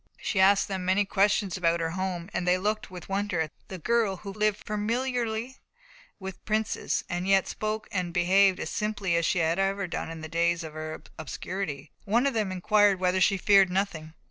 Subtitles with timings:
[0.17, 3.77] She asked them many questions about her home, and they looked with wonder at the
[3.77, 5.57] girl who lived familiarly
[6.19, 9.37] with princes, and yet spoke and behaved as simply as ever she
[9.83, 11.91] had done in the days of her obscurity.
[12.05, 14.15] One of them inquired whether she feared nothing.